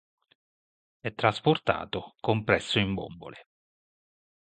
È 0.99 1.13
trasportato 1.13 2.15
compresso 2.21 2.79
in 2.79 2.95
bombole. 2.95 3.45